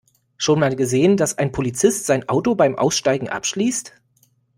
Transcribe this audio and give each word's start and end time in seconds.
Schon 0.35 0.59
mal 0.59 0.75
gesehen, 0.75 1.15
dass 1.15 1.37
ein 1.37 1.51
Polizist 1.51 2.07
sein 2.07 2.27
Auto 2.27 2.55
beim 2.55 2.75
Aussteigen 2.75 3.29
abschließt? 3.29 3.93